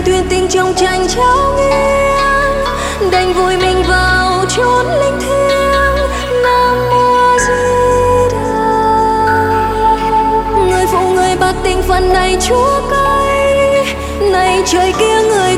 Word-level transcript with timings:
đời 0.00 0.06
tuyên 0.06 0.28
tình 0.28 0.48
trong 0.48 0.74
tranh 0.74 1.06
trao 1.08 1.56
nghiêng. 1.56 3.10
Đành 3.10 3.32
vùi 3.32 3.56
mình 3.56 3.82
vào 3.88 4.44
chốn 4.48 4.86
linh 4.86 5.18
thiêng. 5.20 5.96
Nam 6.42 6.90
mô 6.90 7.38
di 7.38 7.52
đà. 8.32 8.70
Người 10.68 10.86
phụ 10.92 11.08
người 11.14 11.36
bạc 11.40 11.54
tình 11.64 11.82
phần 11.82 12.12
này 12.12 12.36
chúa 12.48 12.80
cay. 12.90 13.96
Này 14.20 14.62
trời 14.66 14.92
kia 14.98 15.22
người 15.28 15.56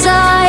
在 0.00 0.41